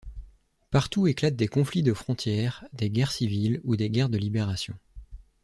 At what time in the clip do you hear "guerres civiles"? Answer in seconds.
2.89-3.61